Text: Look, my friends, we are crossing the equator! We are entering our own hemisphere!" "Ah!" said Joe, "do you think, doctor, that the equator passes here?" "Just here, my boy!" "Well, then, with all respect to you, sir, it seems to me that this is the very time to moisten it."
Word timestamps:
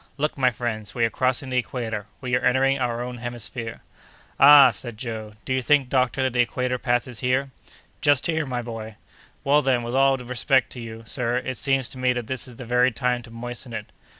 Look, 0.17 0.35
my 0.35 0.49
friends, 0.49 0.95
we 0.95 1.05
are 1.05 1.11
crossing 1.11 1.49
the 1.49 1.59
equator! 1.59 2.07
We 2.21 2.35
are 2.35 2.43
entering 2.43 2.79
our 2.79 3.03
own 3.03 3.19
hemisphere!" 3.19 3.81
"Ah!" 4.39 4.71
said 4.71 4.97
Joe, 4.97 5.33
"do 5.45 5.53
you 5.53 5.61
think, 5.61 5.89
doctor, 5.89 6.23
that 6.23 6.33
the 6.33 6.39
equator 6.39 6.79
passes 6.79 7.19
here?" 7.19 7.51
"Just 8.01 8.25
here, 8.25 8.47
my 8.47 8.63
boy!" 8.63 8.95
"Well, 9.43 9.61
then, 9.61 9.83
with 9.83 9.93
all 9.93 10.17
respect 10.17 10.71
to 10.71 10.79
you, 10.79 11.03
sir, 11.05 11.37
it 11.37 11.57
seems 11.57 11.87
to 11.89 11.99
me 11.99 12.13
that 12.13 12.25
this 12.25 12.47
is 12.47 12.55
the 12.55 12.65
very 12.65 12.89
time 12.91 13.21
to 13.21 13.29
moisten 13.29 13.73
it." 13.73 13.91